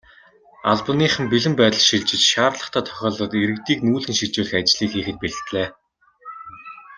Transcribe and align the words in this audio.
Албаныхан 0.71 1.25
бэлэн 1.31 1.53
байдалд 1.61 1.87
шилжиж, 1.89 2.21
шаардлагатай 2.31 2.83
тохиолдолд 2.87 3.33
иргэдийг 3.43 3.79
нүүлгэн 3.83 4.17
шилжүүлэх 4.19 4.57
ажлыг 4.59 4.89
хийхэд 4.93 5.17
бэлдлээ. 5.21 5.67